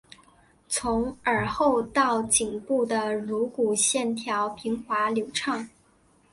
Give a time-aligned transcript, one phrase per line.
[0.67, 5.69] 从耳后到颈部的颅骨线条平滑流畅。